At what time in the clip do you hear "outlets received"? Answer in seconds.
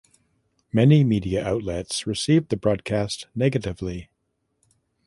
1.47-2.49